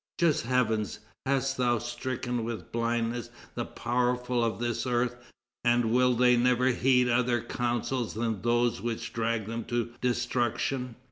Just 0.17 0.41
Heaven! 0.47 0.83
hast 1.27 1.57
Thou 1.57 1.77
stricken 1.77 2.43
with 2.43 2.71
blindness 2.71 3.29
the 3.53 3.65
powerful 3.65 4.43
of 4.43 4.57
this 4.57 4.87
earth, 4.87 5.15
and 5.63 5.91
will 5.91 6.15
they 6.15 6.35
never 6.35 6.69
heed 6.69 7.07
other 7.07 7.39
counsels 7.39 8.15
than 8.15 8.41
those 8.41 8.81
which 8.81 9.13
drag 9.13 9.45
them 9.45 9.63
to 9.65 9.93
destruction! 10.01 10.95